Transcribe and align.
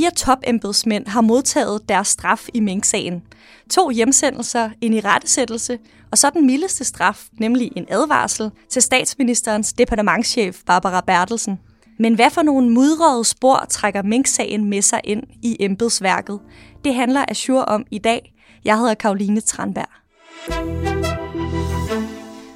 Fire 0.00 0.10
topembedsmænd 0.10 1.06
har 1.06 1.20
modtaget 1.20 1.88
deres 1.88 2.08
straf 2.08 2.48
i 2.54 2.60
Mink-sagen. 2.60 3.22
To 3.70 3.90
hjemsendelser, 3.90 4.70
en 4.80 4.94
irettesættelse 4.94 5.78
og 6.10 6.18
så 6.18 6.30
den 6.30 6.46
mildeste 6.46 6.84
straf, 6.84 7.26
nemlig 7.32 7.72
en 7.76 7.86
advarsel 7.90 8.50
til 8.68 8.82
statsministerens 8.82 9.72
departementschef 9.72 10.58
Barbara 10.66 11.00
Bertelsen. 11.00 11.60
Men 11.98 12.14
hvad 12.14 12.30
for 12.30 12.42
nogle 12.42 12.70
mudrede 12.70 13.24
spor 13.24 13.66
trækker 13.70 14.02
Mink-sagen 14.02 14.64
med 14.64 14.82
sig 14.82 15.00
ind 15.04 15.22
i 15.42 15.56
embedsværket? 15.60 16.40
Det 16.84 16.94
handler 16.94 17.24
Azure 17.28 17.64
om 17.64 17.84
i 17.90 17.98
dag. 17.98 18.34
Jeg 18.64 18.78
hedder 18.78 18.94
Karoline 18.94 19.40
Tranberg. 19.40 19.90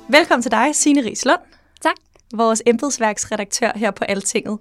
Velkommen 0.09 0.43
til 0.43 0.51
dig, 0.51 0.77
Signe 0.77 1.05
Rislund. 1.05 1.41
Tak. 1.81 1.97
Vores 2.35 2.63
embedsværksredaktør 2.67 3.73
her 3.77 3.91
på 3.91 4.05
Altinget. 4.05 4.59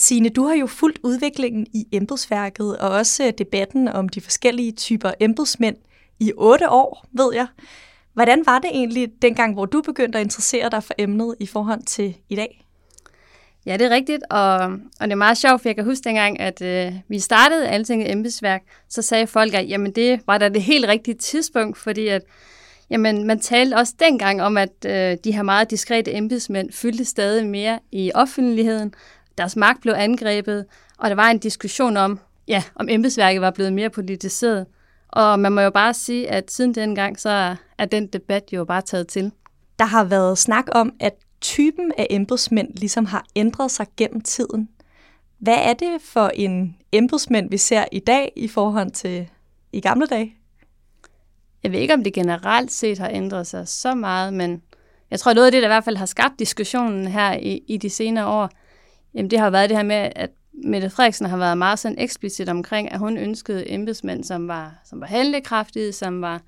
Sine, 0.00 0.28
du 0.28 0.46
har 0.46 0.54
jo 0.54 0.66
fulgt 0.66 0.98
udviklingen 1.02 1.66
i 1.74 1.86
embedsværket 1.92 2.78
og 2.78 2.90
også 2.90 3.26
øh, 3.26 3.32
debatten 3.38 3.88
om 3.88 4.08
de 4.08 4.20
forskellige 4.20 4.72
typer 4.72 5.12
embedsmænd 5.20 5.76
i 6.20 6.32
otte 6.36 6.70
år, 6.70 7.06
ved 7.12 7.34
jeg. 7.34 7.46
Hvordan 8.12 8.46
var 8.46 8.58
det 8.58 8.70
egentlig 8.72 9.08
dengang, 9.22 9.54
hvor 9.54 9.66
du 9.66 9.82
begyndte 9.82 10.18
at 10.18 10.24
interessere 10.24 10.70
dig 10.70 10.84
for 10.84 10.94
emnet 10.98 11.34
i 11.40 11.46
forhold 11.46 11.82
til 11.82 12.16
i 12.28 12.36
dag? 12.36 12.64
Ja, 13.66 13.76
det 13.76 13.86
er 13.86 13.90
rigtigt, 13.90 14.22
og, 14.30 14.56
og 15.00 15.02
det 15.06 15.12
er 15.12 15.14
meget 15.14 15.38
sjovt, 15.38 15.62
for 15.62 15.68
jeg 15.68 15.76
kan 15.76 15.84
huske 15.84 16.04
dengang, 16.04 16.40
at 16.40 16.62
øh, 16.62 16.92
vi 17.08 17.18
startede 17.18 17.68
Altinget 17.68 18.12
embedsværk, 18.12 18.62
så 18.88 19.02
sagde 19.02 19.26
folk, 19.26 19.54
at 19.54 19.68
jamen, 19.68 19.92
det 19.92 20.20
var 20.26 20.38
da 20.38 20.48
det 20.48 20.62
helt 20.62 20.88
rigtige 20.88 21.14
tidspunkt, 21.14 21.78
fordi 21.78 22.08
at, 22.08 22.22
jamen, 22.90 23.26
man 23.26 23.40
talte 23.40 23.74
også 23.74 23.94
dengang 23.98 24.42
om, 24.42 24.56
at 24.56 24.84
øh, 24.86 25.16
de 25.24 25.32
her 25.32 25.42
meget 25.42 25.70
diskrete 25.70 26.14
embedsmænd 26.14 26.72
fyldte 26.72 27.04
stadig 27.04 27.46
mere 27.46 27.78
i 27.92 28.12
offentligheden, 28.14 28.94
deres 29.38 29.56
magt 29.56 29.80
blev 29.80 29.94
angrebet, 29.96 30.66
og 30.98 31.10
der 31.10 31.16
var 31.16 31.28
en 31.30 31.38
diskussion 31.38 31.96
om, 31.96 32.20
ja, 32.48 32.62
om 32.74 32.88
embedsværket 32.88 33.40
var 33.40 33.50
blevet 33.50 33.72
mere 33.72 33.90
politiseret. 33.90 34.66
Og 35.08 35.40
man 35.40 35.52
må 35.52 35.60
jo 35.60 35.70
bare 35.70 35.94
sige, 35.94 36.30
at 36.30 36.50
siden 36.50 36.74
dengang, 36.74 37.20
så 37.20 37.56
er 37.78 37.84
den 37.84 38.06
debat 38.06 38.44
jo 38.52 38.64
bare 38.64 38.82
taget 38.82 39.08
til. 39.08 39.32
Der 39.78 39.84
har 39.84 40.04
været 40.04 40.38
snak 40.38 40.64
om, 40.72 40.92
at 41.00 41.14
typen 41.40 41.92
af 41.98 42.06
embedsmænd 42.10 42.68
ligesom 42.74 43.04
har 43.04 43.26
ændret 43.36 43.70
sig 43.70 43.86
gennem 43.96 44.20
tiden. 44.20 44.68
Hvad 45.38 45.58
er 45.58 45.72
det 45.72 46.02
for 46.02 46.28
en 46.28 46.76
embedsmænd, 46.92 47.50
vi 47.50 47.56
ser 47.56 47.84
i 47.92 47.98
dag 47.98 48.32
i 48.36 48.48
forhold 48.48 48.90
til 48.90 49.28
i 49.72 49.80
gamle 49.80 50.06
dage? 50.06 50.34
Jeg 51.62 51.72
ved 51.72 51.78
ikke, 51.78 51.94
om 51.94 52.04
det 52.04 52.12
generelt 52.12 52.72
set 52.72 52.98
har 52.98 53.08
ændret 53.08 53.46
sig 53.46 53.68
så 53.68 53.94
meget, 53.94 54.34
men 54.34 54.62
jeg 55.10 55.20
tror, 55.20 55.32
noget 55.32 55.46
af 55.46 55.52
det, 55.52 55.62
der 55.62 55.68
i 55.68 55.74
hvert 55.74 55.84
fald 55.84 55.96
har 55.96 56.06
skabt 56.06 56.38
diskussionen 56.38 57.06
her 57.08 57.32
i, 57.32 57.62
i 57.68 57.76
de 57.76 57.90
senere 57.90 58.26
år, 58.26 58.50
jamen 59.14 59.30
det 59.30 59.38
har 59.38 59.50
været 59.50 59.70
det 59.70 59.76
her 59.76 59.84
med, 59.84 60.10
at 60.16 60.30
Mette 60.64 60.90
Frederiksen 60.90 61.26
har 61.26 61.36
været 61.36 61.58
meget 61.58 61.78
sådan 61.78 61.98
eksplicit 61.98 62.48
omkring, 62.48 62.92
at 62.92 62.98
hun 62.98 63.16
ønskede 63.16 63.70
embedsmænd, 63.70 64.24
som 64.24 64.48
var, 64.48 64.74
som 64.84 65.00
var 65.00 65.06
handlekraftige, 65.06 65.92
som 65.92 66.22
var 66.22 66.40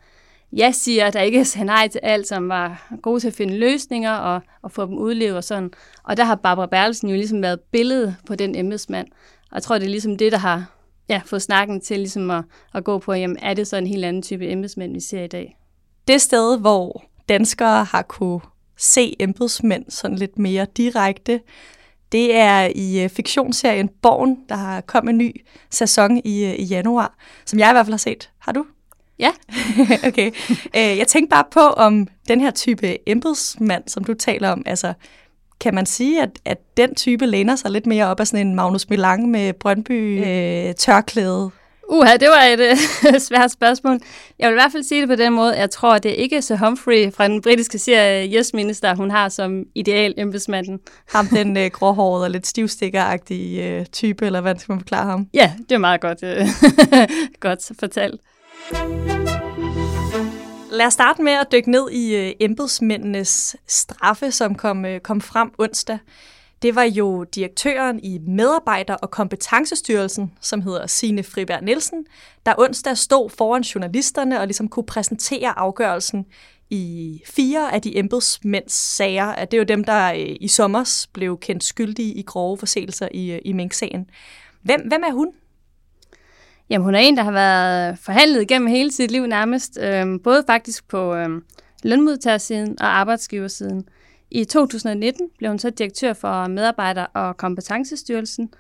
ja 0.53 0.73
siger, 0.73 1.11
der 1.11 1.21
ikke 1.21 1.45
sagde 1.45 1.67
nej 1.67 1.89
til 1.89 2.01
alt, 2.03 2.29
som 2.29 2.49
var 2.49 2.93
gode 3.03 3.21
til 3.21 3.29
at 3.29 3.35
finde 3.35 3.59
løsninger 3.59 4.13
og, 4.13 4.41
og 4.63 4.73
få 4.73 4.87
dem 4.87 4.99
udlevet 4.99 5.37
og 5.37 5.45
sådan. 5.45 5.71
Og 6.03 6.17
der 6.17 6.25
har 6.25 6.35
Barbara 6.35 6.67
Bertelsen 6.67 7.09
jo 7.09 7.15
ligesom 7.15 7.43
været 7.43 7.61
billedet 7.61 8.17
på 8.27 8.35
den 8.35 8.55
embedsmand. 8.55 9.07
Og 9.51 9.55
jeg 9.55 9.63
tror, 9.63 9.79
det 9.79 9.85
er 9.85 9.91
ligesom 9.91 10.17
det, 10.17 10.33
der 10.33 10.39
har 10.39 10.65
ja, 11.09 11.21
fået 11.25 11.43
snakken 11.43 11.81
til 11.81 11.99
ligesom 11.99 12.31
at, 12.31 12.45
at 12.75 12.85
gå 12.85 12.99
på, 12.99 13.13
jamen 13.13 13.37
er 13.43 13.55
det 13.55 13.67
så 13.67 13.77
en 13.77 13.87
helt 13.87 14.05
anden 14.05 14.23
type 14.23 14.51
embedsmænd, 14.51 14.93
vi 14.93 15.01
ser 15.01 15.23
i 15.23 15.27
dag? 15.27 15.57
Det 16.09 16.21
sted, 16.21 16.59
hvor 16.59 17.05
danskere 17.29 17.85
har 17.85 18.03
kunne 18.03 18.41
se 18.79 19.17
embedsmænd 19.19 19.85
sådan 19.89 20.17
lidt 20.17 20.39
mere 20.39 20.67
direkte, 20.77 21.41
det 22.13 22.35
er 22.35 22.71
i 22.75 23.05
uh, 23.05 23.11
fiktionsserien 23.11 23.89
Born, 24.03 24.37
der 24.49 24.55
har 24.55 24.81
kommet 24.81 25.13
en 25.13 25.19
ny 25.19 25.45
sæson 25.71 26.17
i, 26.25 26.45
uh, 26.45 26.55
i 26.55 26.65
januar, 26.65 27.15
som 27.47 27.59
jeg 27.59 27.71
i 27.71 27.73
hvert 27.73 27.87
fald 27.87 27.93
har 27.93 27.99
set. 27.99 28.31
Har 28.39 28.53
du? 28.53 28.65
Ja. 29.19 29.31
okay. 30.09 30.31
Uh, 30.65 30.99
jeg 30.99 31.07
tænkte 31.09 31.31
bare 31.31 31.45
på, 31.51 31.61
om 31.61 32.09
den 32.29 32.41
her 32.41 32.51
type 32.51 33.09
embedsmand, 33.09 33.83
som 33.87 34.05
du 34.05 34.15
taler 34.15 34.49
om, 34.49 34.63
altså 34.67 34.93
kan 35.61 35.75
man 35.75 35.87
sige, 35.87 36.23
at, 36.23 36.31
at 36.45 36.59
den 36.77 36.95
type 36.95 37.27
læner 37.27 37.57
sig 37.57 37.71
lidt 37.71 37.87
mere 37.87 38.07
op 38.07 38.21
af 38.21 38.27
sådan 38.27 38.47
en 38.47 38.55
Magnus 38.55 38.89
Milang 38.89 39.31
med 39.31 39.53
Brøndby 39.53 40.25
øh, 40.27 40.75
tørklæde? 40.75 41.51
Uha, 41.93 42.17
det 42.17 42.29
var 42.29 42.43
et 42.43 42.61
uh, 42.73 43.21
svært 43.29 43.51
spørgsmål. 43.51 44.01
Jeg 44.39 44.49
vil 44.49 44.55
i 44.55 44.61
hvert 44.61 44.73
fald 44.73 44.83
sige 44.83 45.01
det 45.01 45.09
på 45.09 45.15
den 45.15 45.33
måde. 45.33 45.59
Jeg 45.59 45.71
tror, 45.71 45.99
det 45.99 46.11
er 46.11 46.15
ikke 46.15 46.43
så 46.43 46.57
Humphrey 46.57 47.13
fra 47.13 47.29
den 47.29 47.43
britiske 47.43 47.79
serie 47.79 48.39
Yes 48.39 48.55
Minister, 48.55 48.95
hun 48.95 49.11
har 49.11 49.29
som 49.29 49.65
ideal 49.75 50.15
embedsmanden. 50.17 50.79
Ham, 51.09 51.27
den 51.27 51.57
uh, 51.57 51.67
gråhårede 51.67 52.25
og 52.25 52.31
lidt 52.31 52.47
stivstikkeragtige 52.47 53.81
uh, 53.81 53.87
type, 53.87 54.27
eller 54.27 54.41
hvad 54.41 54.57
skal 54.59 54.73
man 54.73 54.81
forklare 54.81 55.07
ham? 55.07 55.27
Ja, 55.35 55.53
det 55.69 55.73
er 55.73 55.79
meget 55.79 56.01
godt, 56.01 56.23
uh, 56.23 56.49
godt 57.41 57.73
fortalt. 57.81 58.21
Lad 60.73 60.87
os 60.87 60.93
starte 60.93 61.23
med 61.23 61.33
at 61.33 61.47
dykke 61.53 61.71
ned 61.71 61.91
i 61.91 62.27
uh, 62.27 62.33
embedsmændenes 62.41 63.57
straffe, 63.67 64.31
som 64.31 64.55
kom, 64.55 64.85
uh, 64.85 64.99
kom 64.99 65.21
frem 65.21 65.51
onsdag. 65.59 65.99
Det 66.63 66.75
var 66.75 66.83
jo 66.83 67.25
direktøren 67.25 68.01
i 68.03 68.19
Medarbejder- 68.19 68.95
og 68.95 69.11
Kompetencestyrelsen, 69.11 70.33
som 70.41 70.63
hedder 70.63 70.87
Signe 70.87 71.23
Friberg 71.23 71.63
Nielsen, 71.65 72.07
der 72.47 72.55
onsdag 72.59 72.97
stod 72.97 73.31
foran 73.31 73.63
journalisterne 73.63 74.41
og 74.41 74.47
ligesom 74.47 74.69
kunne 74.69 74.87
præsentere 74.87 75.59
afgørelsen 75.59 76.27
i 76.71 77.23
fire 77.27 77.75
af 77.75 77.83
de 77.83 77.99
embedsmænds 77.99 78.73
sager. 78.73 79.45
Det 79.45 79.55
er 79.55 79.59
jo 79.59 79.65
dem, 79.65 79.85
der 79.85 80.13
øh, 80.13 80.37
i 80.41 80.49
sommer 80.49 81.07
blev 81.13 81.39
kendt 81.39 81.65
skyldige 81.65 82.15
i 82.15 82.23
grove 82.23 82.59
forseelser 82.59 83.09
i, 83.15 83.33
øh, 83.33 83.39
i 83.45 83.53
Mink-sagen. 83.53 84.11
Hvem, 84.63 84.81
hvem 84.89 85.03
er 85.07 85.13
hun? 85.13 85.29
Jamen, 86.71 86.85
hun 86.85 86.95
er 86.95 86.99
en, 86.99 87.17
der 87.17 87.23
har 87.23 87.33
været 87.33 87.99
forhandlet 87.99 88.49
gennem 88.49 88.69
hele 88.69 88.93
sit 88.93 89.11
liv 89.11 89.27
nærmest, 89.27 89.79
øh, 89.83 90.07
både 90.25 90.45
faktisk 90.47 90.89
på 90.89 91.15
øh, 91.15 91.29
lønmodtagersiden 91.83 92.81
og 92.81 92.99
arbejdsgiversiden. 92.99 93.89
I 94.31 94.45
2019 94.45 95.29
blev 95.39 95.51
hun 95.51 95.59
så 95.59 95.71
direktør 95.71 96.13
for 96.13 96.47
Medarbejder- 96.47 97.07
og 97.15 97.37
Kompetencestyrelsen, 97.37 98.51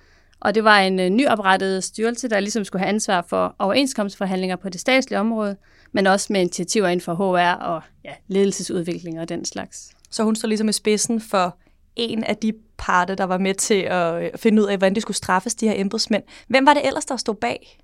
og 0.40 0.54
det 0.54 0.64
var 0.64 0.78
en 0.78 1.00
øh, 1.00 1.08
nyoprettet 1.08 1.84
styrelse, 1.84 2.28
der 2.28 2.40
ligesom 2.40 2.64
skulle 2.64 2.80
have 2.80 2.88
ansvar 2.88 3.24
for 3.28 3.56
overenskomstforhandlinger 3.58 4.56
på 4.56 4.68
det 4.68 4.80
statslige 4.80 5.20
område, 5.20 5.56
men 5.92 6.06
også 6.06 6.32
med 6.32 6.40
initiativer 6.40 6.88
inden 6.88 7.04
for 7.04 7.14
HR 7.14 7.54
og 7.62 7.82
ja, 8.04 8.12
ledelsesudvikling 8.28 9.20
og 9.20 9.28
den 9.28 9.44
slags. 9.44 9.90
Så 10.10 10.24
hun 10.24 10.36
står 10.36 10.48
ligesom 10.48 10.68
i 10.68 10.72
spidsen 10.72 11.20
for 11.20 11.56
en 11.96 12.24
af 12.24 12.36
de 12.36 12.52
parter, 12.78 13.14
der 13.14 13.24
var 13.24 13.38
med 13.38 13.54
til 13.54 13.74
at 13.74 14.40
finde 14.40 14.62
ud 14.62 14.66
af, 14.66 14.78
hvordan 14.78 14.94
de 14.94 15.00
skulle 15.00 15.16
straffes, 15.16 15.54
de 15.54 15.68
her 15.68 15.80
embedsmænd. 15.80 16.22
Hvem 16.48 16.66
var 16.66 16.74
det 16.74 16.86
ellers, 16.86 17.04
der 17.04 17.16
stod 17.16 17.34
bag? 17.34 17.78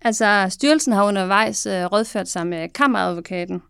Altså, 0.00 0.46
styrelsen 0.50 0.92
har 0.92 1.04
undervejs 1.04 1.66
øh, 1.66 1.84
rådført 1.84 2.28
sig 2.28 2.46
med 2.46 2.68
kammeradvokaten, 2.68 3.62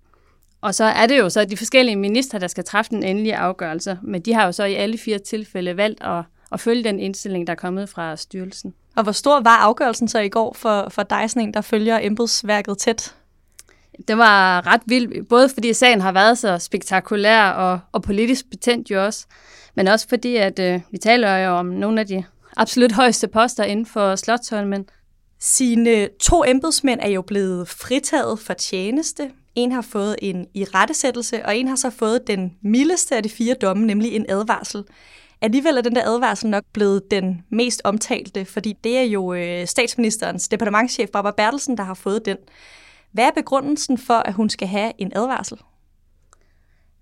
og 0.60 0.74
så 0.74 0.84
er 0.84 1.06
det 1.06 1.18
jo 1.18 1.30
så 1.30 1.44
de 1.44 1.56
forskellige 1.56 1.96
minister, 1.96 2.38
der 2.38 2.46
skal 2.46 2.64
træffe 2.64 2.90
den 2.90 3.02
endelige 3.02 3.36
afgørelse, 3.36 3.98
men 4.03 4.22
de 4.22 4.34
har 4.34 4.44
jo 4.44 4.53
så 4.53 4.64
i 4.64 4.74
alle 4.74 4.98
fire 4.98 5.18
tilfælde 5.18 5.76
valgt 5.76 6.03
at, 6.03 6.24
at 6.53 6.60
følge 6.60 6.84
den 6.84 7.00
indstilling, 7.00 7.47
der 7.47 7.53
er 7.53 7.56
kommet 7.56 7.88
fra 7.88 8.16
styrelsen. 8.16 8.74
Og 8.97 9.03
hvor 9.03 9.12
stor 9.12 9.41
var 9.41 9.56
afgørelsen 9.56 10.08
så 10.08 10.18
i 10.18 10.28
går 10.28 10.53
for, 10.53 10.88
for 10.88 11.03
dig, 11.03 11.30
sådan 11.30 11.42
en, 11.42 11.54
der 11.54 11.60
følger 11.60 11.98
embedsværket 12.03 12.78
tæt? 12.78 13.14
Det 14.08 14.18
var 14.18 14.66
ret 14.66 14.80
vildt, 14.86 15.28
både 15.28 15.48
fordi 15.48 15.72
sagen 15.72 16.00
har 16.00 16.12
været 16.12 16.38
så 16.38 16.59
spektakulær 16.59 17.50
og, 17.50 17.80
og 17.92 18.02
politisk 18.02 18.50
betændt 18.50 18.91
jo 18.91 19.04
også, 19.04 19.26
men 19.74 19.88
også 19.88 20.09
fordi, 20.09 20.36
at 20.36 20.59
øh, 20.59 20.80
vi 20.91 20.98
taler 20.98 21.36
jo 21.36 21.50
om 21.50 21.66
nogle 21.66 22.00
af 22.00 22.06
de 22.06 22.24
absolut 22.56 22.92
højeste 22.92 23.28
poster 23.28 23.64
inden 23.64 23.86
for 23.86 24.16
Slottholmen. 24.16 24.88
Sine 25.41 26.09
to 26.20 26.44
embedsmænd 26.44 27.00
er 27.02 27.09
jo 27.09 27.22
blevet 27.22 27.68
fritaget 27.68 28.38
for 28.38 28.54
tjeneste. 28.54 29.30
En 29.56 29.72
har 29.72 29.82
fået 29.82 30.16
en 30.22 30.47
irettesættelse, 30.54 31.47
og 31.47 31.56
en 31.56 31.68
har 31.68 31.76
så 31.76 31.91
fået 31.91 32.26
den 32.26 32.56
mildeste 32.62 33.16
af 33.16 33.22
de 33.22 33.28
fire 33.28 33.54
domme, 33.54 33.86
nemlig 33.86 34.12
en 34.12 34.26
advarsel. 34.28 34.84
Alligevel 35.41 35.76
er 35.76 35.80
den 35.80 35.97
der 35.97 36.04
advarsel 36.04 36.50
nok 36.50 36.64
blevet 36.72 37.10
den 37.10 37.42
mest 37.50 37.80
omtalte, 37.84 38.44
fordi 38.44 38.76
det 38.84 38.98
er 38.98 39.03
jo 39.03 39.34
øh, 39.34 39.66
statsministerens 39.66 40.48
departementchef 40.48 41.10
Barbara 41.10 41.34
Bertelsen, 41.36 41.76
der 41.76 41.84
har 41.84 41.94
fået 41.94 42.24
den. 42.24 42.36
Hvad 43.12 43.24
er 43.24 43.30
begrundelsen 43.30 43.98
for, 43.98 44.14
at 44.14 44.34
hun 44.34 44.50
skal 44.50 44.68
have 44.68 44.92
en 44.98 45.12
advarsel? 45.14 45.59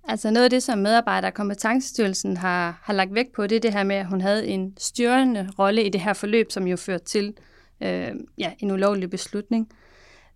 Altså 0.08 0.30
noget 0.30 0.44
af 0.44 0.50
det, 0.50 0.62
som 0.62 0.78
medarbejder 0.78 1.28
og 1.28 1.34
Kompetencestyrelsen 1.34 2.36
har, 2.36 2.80
har 2.82 2.92
lagt 2.92 3.14
vægt 3.14 3.32
på, 3.32 3.46
det 3.46 3.56
er 3.56 3.60
det 3.60 3.72
her 3.72 3.84
med, 3.84 3.96
at 3.96 4.06
hun 4.06 4.20
havde 4.20 4.46
en 4.46 4.74
styrende 4.78 5.50
rolle 5.58 5.84
i 5.84 5.88
det 5.88 6.00
her 6.00 6.12
forløb, 6.12 6.52
som 6.52 6.66
jo 6.66 6.76
førte 6.76 7.04
til 7.04 7.34
øh, 7.80 8.10
ja, 8.38 8.52
en 8.58 8.70
ulovlig 8.70 9.10
beslutning. 9.10 9.68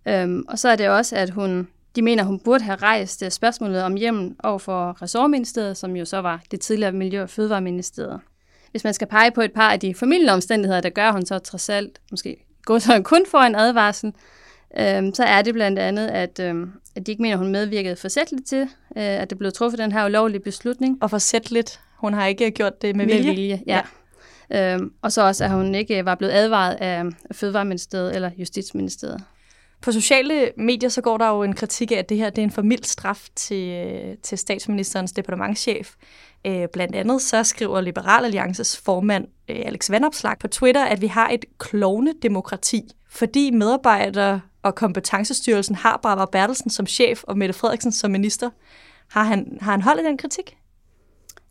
Øhm, 0.09 0.45
og 0.49 0.59
så 0.59 0.69
er 0.69 0.77
det 0.77 0.89
også, 0.89 1.17
at 1.17 1.31
hun, 1.31 1.69
de 1.99 2.03
mener, 2.03 2.25
hun 2.25 2.39
burde 2.39 2.65
have 2.65 2.77
rejst 2.77 3.23
øh, 3.23 3.31
spørgsmålet 3.31 3.83
om 3.83 3.95
hjemmen 3.95 4.37
over 4.45 4.59
for 4.59 5.03
Ressortministeriet, 5.03 5.77
som 5.77 5.97
jo 5.97 6.05
så 6.05 6.19
var 6.19 6.43
det 6.51 6.61
tidligere 6.61 6.93
Miljø- 6.93 7.23
og 7.23 7.31
Fødevareministeriet. 7.31 8.21
Hvis 8.71 8.85
man 8.85 8.95
skal 8.95 9.07
pege 9.07 9.31
på 9.31 9.41
et 9.41 9.53
par 9.53 9.71
af 9.71 9.81
de 9.81 9.95
familieomstændigheder, 9.95 10.35
omstændigheder, 10.35 10.81
der 10.81 10.91
gør, 10.91 11.13
hun 11.13 11.27
så 11.27 11.39
trods 11.39 11.69
alt 11.69 12.01
måske 12.11 12.37
gå 12.65 12.79
så 12.79 13.03
kun 13.05 13.25
for 13.31 13.39
en 13.39 13.55
advarsel, 13.55 14.13
øhm, 14.79 15.15
så 15.15 15.25
er 15.25 15.43
det 15.43 15.55
blandt 15.55 15.79
andet, 15.79 16.09
at, 16.09 16.41
øhm, 16.41 16.73
at 16.97 17.07
de 17.07 17.11
ikke 17.11 17.23
mener, 17.23 17.37
hun 17.37 17.53
medvirkede 17.53 17.97
forsætteligt 17.97 18.47
til, 18.49 18.63
øh, 18.97 19.03
at 19.03 19.31
det 19.31 19.39
blev 19.39 19.53
truffet 19.53 19.79
den 19.79 19.93
her 19.93 20.07
ulovlige 20.07 20.41
beslutning. 20.41 20.99
Og 21.01 21.11
forsætteligt? 21.11 21.81
Hun 21.97 22.15
har 22.15 22.27
ikke 22.27 22.51
gjort 22.51 22.83
det 22.83 22.97
med, 22.97 23.07
med 23.07 23.15
vilje? 23.15 23.31
vilje 23.31 23.63
ja. 23.67 23.81
ja. 24.51 24.75
Øhm, 24.75 24.93
og 25.03 25.13
så 25.13 25.23
også, 25.23 25.45
at 25.45 25.51
hun 25.51 25.75
ikke 25.75 26.05
var 26.05 26.15
blevet 26.15 26.33
advaret 26.33 26.75
af 26.75 27.05
Fødevareministeriet 27.33 28.15
eller 28.15 28.31
Justitsministeriet. 28.39 29.21
På 29.81 29.93
sociale 29.93 30.53
medier 30.57 30.89
så 30.89 31.01
går 31.01 31.19
der 31.19 31.29
jo 31.29 31.43
en 31.43 31.55
kritik 31.55 31.93
af, 31.93 31.97
at 31.97 32.09
det 32.09 32.17
her 32.17 32.31
det 32.31 32.43
er 32.43 32.47
en 32.47 32.51
for 32.51 32.63
mild 32.63 32.85
straf 32.85 33.29
til, 33.37 34.17
til 34.23 34.39
statsministerens 34.39 35.13
departementschef. 35.13 35.95
Øh, 36.47 36.69
blandt 36.73 36.95
andet 36.95 37.23
så 37.23 37.45
skriver 37.45 37.81
Liberal 37.81 38.25
Alliances 38.25 38.77
formand 38.77 39.27
øh, 39.49 39.57
Alex 39.65 39.91
Vandopslag 39.91 40.39
på 40.39 40.49
Twitter, 40.49 40.85
at 40.85 41.01
vi 41.01 41.07
har 41.07 41.29
et 41.29 41.45
klovne-demokrati, 41.59 42.83
fordi 43.11 43.51
medarbejdere 43.51 44.41
og 44.63 44.75
kompetencestyrelsen 44.75 45.75
har 45.75 46.01
Barbara 46.03 46.29
Bertelsen 46.33 46.71
som 46.71 46.87
chef 46.87 47.23
og 47.25 47.39
Mette 47.39 47.53
Frederiksen 47.53 47.93
som 47.93 48.11
minister. 48.11 48.51
Har 49.09 49.23
han, 49.23 49.59
har 49.61 49.71
han 49.71 49.83
holdt 49.83 50.05
den 50.05 50.19
kritik? 50.19 50.57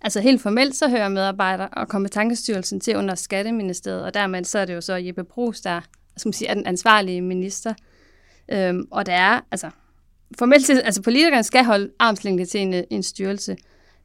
Altså 0.02 0.22
helt 0.22 0.42
formelt 0.42 0.76
så 0.76 0.90
hører 0.90 1.10
medarbejder 1.10 1.66
og 1.66 1.88
kompetencestyrelsen 1.88 2.80
til 2.80 2.98
under 2.98 3.16
Skatteministeriet, 3.16 4.04
og 4.04 4.14
dermed 4.14 4.44
så 4.44 4.60
er 4.60 4.66
det 4.66 4.74
jo 4.74 4.82
så 4.82 4.94
Jeppe 4.94 5.24
Brugs, 5.24 5.62
der 5.62 5.82
skal 6.18 6.28
man 6.28 6.34
sige, 6.34 6.48
er 6.48 6.54
den 6.54 6.68
ansvarlige 6.68 7.22
minister. 7.22 7.74
Øhm, 8.52 8.88
og 8.92 9.06
der 9.06 9.14
er, 9.14 9.42
altså 9.52 9.70
formelt 10.40 10.70
altså 10.70 11.02
politikerne 11.02 11.44
skal 11.44 11.64
holde 11.64 11.92
armslængde 12.00 12.46
til 12.46 12.60
en, 12.60 12.84
en 12.90 13.04
styrelse. 13.04 13.58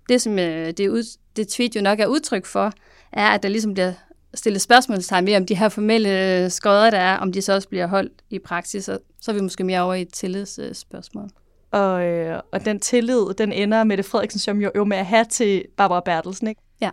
Det, 0.08 0.22
som 0.22 0.38
øh, 0.38 0.70
det, 0.70 0.88
ud, 0.88 1.18
det 1.36 1.48
tweet 1.48 1.76
jo 1.76 1.80
nok 1.80 2.00
er 2.00 2.06
udtryk 2.06 2.46
for, 2.46 2.72
er, 3.12 3.28
at 3.28 3.42
der 3.42 3.48
ligesom 3.48 3.74
bliver 3.74 3.92
stillet 4.34 4.62
spørgsmålstegn 4.62 5.26
ved, 5.26 5.36
om 5.36 5.46
de 5.46 5.54
her 5.54 5.68
formelle 5.68 6.50
skodder, 6.50 6.90
der 6.90 6.98
er, 6.98 7.16
om 7.16 7.32
de 7.32 7.42
så 7.42 7.52
også 7.52 7.68
bliver 7.68 7.86
holdt 7.86 8.12
i 8.30 8.38
praksis, 8.38 8.88
og 8.88 9.00
så 9.20 9.30
er 9.30 9.34
vi 9.34 9.40
måske 9.40 9.64
mere 9.64 9.80
over 9.80 9.94
i 9.94 10.02
et 10.02 10.12
tillidsspørgsmål. 10.12 11.28
Og, 11.70 12.04
øh, 12.04 12.40
og 12.52 12.64
den 12.64 12.80
tillid, 12.80 13.34
den 13.38 13.52
ender 13.52 13.84
med 13.84 13.96
det 13.96 14.04
Frederiksen, 14.04 14.40
som 14.40 14.60
jo, 14.60 14.70
jo 14.76 14.84
med 14.84 14.96
at 14.96 15.06
have 15.06 15.24
til 15.24 15.64
Barbara 15.76 16.00
Bertelsen, 16.00 16.48
ikke? 16.48 16.60
Ja. 16.80 16.90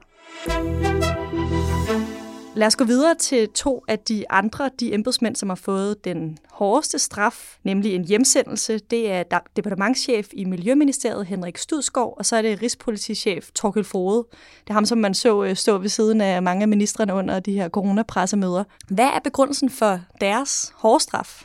Lad 2.59 2.67
os 2.67 2.75
gå 2.75 2.83
videre 2.83 3.15
til 3.15 3.49
to 3.49 3.83
af 3.87 3.99
de 3.99 4.31
andre, 4.31 4.69
de 4.79 4.93
embedsmænd, 4.93 5.35
som 5.35 5.49
har 5.49 5.55
fået 5.55 6.05
den 6.05 6.37
hårdeste 6.51 6.99
straf, 6.99 7.57
nemlig 7.63 7.95
en 7.95 8.03
hjemsendelse. 8.03 8.79
Det 8.79 9.11
er 9.11 9.23
departementschef 9.55 10.27
i 10.33 10.45
Miljøministeriet, 10.45 11.25
Henrik 11.25 11.57
Studskov, 11.57 12.13
og 12.17 12.25
så 12.25 12.35
er 12.35 12.41
det 12.41 12.61
rigspolitichef 12.61 13.51
Torkel 13.55 13.83
Frode. 13.83 14.27
Det 14.63 14.69
er 14.69 14.73
ham, 14.73 14.85
som 14.85 14.97
man 14.97 15.13
så 15.13 15.43
øh, 15.43 15.55
stå 15.55 15.77
ved 15.77 15.89
siden 15.89 16.21
af 16.21 16.43
mange 16.43 16.61
af 16.61 16.67
ministerne 16.67 17.13
under 17.13 17.39
de 17.39 17.53
her 17.53 17.69
coronapressemøder. 17.69 18.63
Hvad 18.87 19.05
er 19.05 19.19
begrundelsen 19.23 19.69
for 19.69 19.99
deres 20.21 20.73
hårde 20.75 21.03
straf? 21.03 21.43